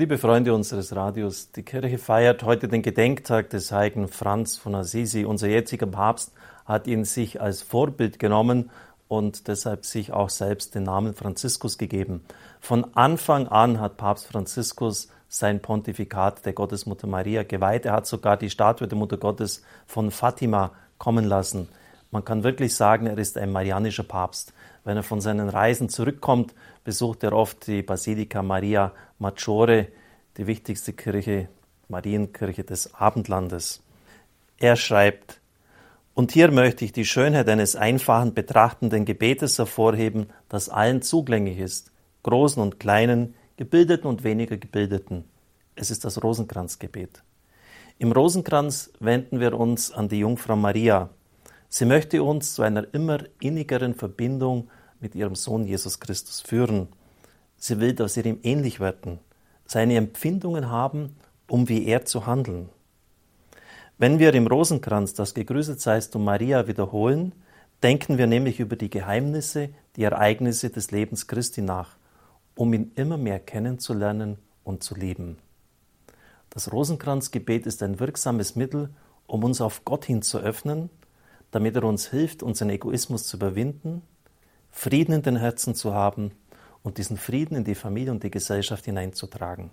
[0.00, 5.26] Liebe Freunde unseres Radios, die Kirche feiert heute den Gedenktag des heiligen Franz von Assisi.
[5.26, 6.32] Unser jetziger Papst
[6.64, 8.70] hat ihn sich als Vorbild genommen
[9.08, 12.24] und deshalb sich auch selbst den Namen Franziskus gegeben.
[12.60, 17.84] Von Anfang an hat Papst Franziskus sein Pontifikat der Gottesmutter Maria geweiht.
[17.84, 21.68] Er hat sogar die Statue der Mutter Gottes von Fatima kommen lassen.
[22.10, 24.52] Man kann wirklich sagen, er ist ein marianischer Papst.
[24.84, 26.54] Wenn er von seinen Reisen zurückkommt,
[26.84, 29.88] besucht er oft die Basilika Maria Maggiore,
[30.36, 31.48] die wichtigste Kirche,
[31.88, 33.82] Marienkirche des Abendlandes.
[34.58, 35.40] Er schreibt,
[36.14, 41.92] und hier möchte ich die Schönheit eines einfachen betrachtenden Gebetes hervorheben, das allen zugänglich ist,
[42.24, 45.24] Großen und Kleinen, Gebildeten und weniger Gebildeten.
[45.76, 47.22] Es ist das Rosenkranzgebet.
[47.98, 51.10] Im Rosenkranz wenden wir uns an die Jungfrau Maria.
[51.72, 56.88] Sie möchte uns zu einer immer innigeren Verbindung mit ihrem Sohn Jesus Christus führen.
[57.56, 59.20] Sie will, dass wir ihm ähnlich werden,
[59.66, 61.14] seine Empfindungen haben,
[61.46, 62.68] um wie er zu handeln.
[63.98, 67.32] Wenn wir im Rosenkranz das Gegrüßet seist du Maria wiederholen,
[67.84, 71.96] denken wir nämlich über die Geheimnisse, die Ereignisse des Lebens Christi nach,
[72.56, 75.38] um ihn immer mehr kennenzulernen und zu lieben.
[76.50, 78.90] Das Rosenkranzgebet ist ein wirksames Mittel,
[79.28, 80.90] um uns auf Gott hin zu öffnen,
[81.50, 84.02] damit er uns hilft, unseren Egoismus zu überwinden,
[84.70, 86.32] Frieden in den Herzen zu haben
[86.82, 89.70] und diesen Frieden in die Familie und die Gesellschaft hineinzutragen.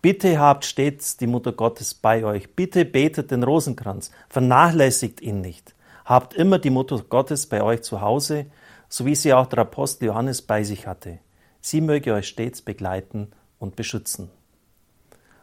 [0.00, 2.54] Bitte habt stets die Mutter Gottes bei euch.
[2.54, 4.10] Bitte betet den Rosenkranz.
[4.28, 5.74] Vernachlässigt ihn nicht.
[6.04, 8.46] Habt immer die Mutter Gottes bei euch zu Hause,
[8.90, 11.20] so wie sie auch der Apostel Johannes bei sich hatte.
[11.62, 14.30] Sie möge euch stets begleiten und beschützen.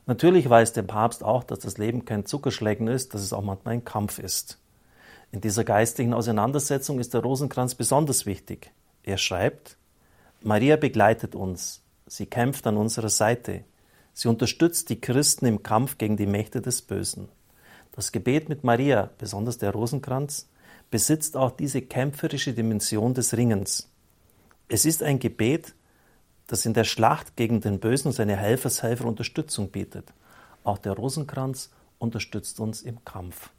[0.06, 3.74] Natürlich weiß der Papst auch, dass das Leben kein Zuckerschlecken ist, dass es auch manchmal
[3.74, 4.61] ein Kampf ist.
[5.32, 8.72] In dieser geistigen Auseinandersetzung ist der Rosenkranz besonders wichtig.
[9.04, 9.78] Er schreibt,
[10.44, 13.64] Maria begleitet uns, sie kämpft an unserer Seite,
[14.14, 17.30] Sie unterstützt die Christen im Kampf gegen die Mächte des Bösen.
[17.94, 20.50] Das Gebet mit Maria, besonders der Rosenkranz,
[20.90, 23.90] besitzt auch diese kämpferische Dimension des Ringens.
[24.68, 25.74] Es ist ein Gebet,
[26.48, 30.14] das in der Schlacht gegen den Bösen seine Helfershelfer Unterstützung bietet.
[30.64, 33.52] Auch der Rosenkranz unterstützt uns im Kampf.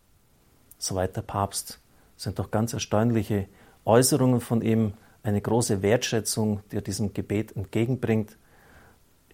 [0.82, 1.78] Soweit der Papst.
[2.16, 3.46] Das sind doch ganz erstaunliche
[3.84, 8.36] Äußerungen von ihm, eine große Wertschätzung, die er diesem Gebet entgegenbringt.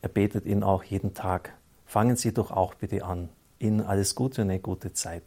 [0.02, 1.54] Er betet ihn auch jeden Tag.
[1.86, 3.30] Fangen Sie doch auch bitte an.
[3.58, 5.22] Ihnen alles Gute und eine gute Zeit.